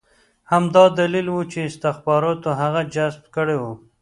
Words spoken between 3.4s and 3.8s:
و